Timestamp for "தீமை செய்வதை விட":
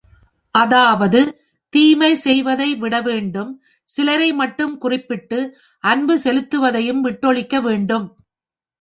1.73-3.01